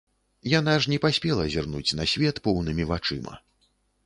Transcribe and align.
Яна 0.59 0.73
ж 0.85 0.93
не 0.93 0.97
паспела 1.03 1.45
зірнуць 1.57 1.95
на 2.01 2.09
свет 2.15 2.43
поўнымі 2.49 2.89
вачыма. 2.95 3.39